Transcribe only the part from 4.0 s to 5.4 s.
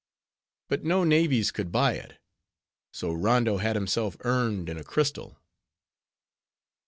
urned in a crystal."